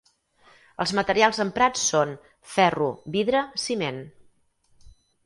[0.85, 2.13] Els materials emprats són:
[2.53, 4.01] ferro, vidre, ciment.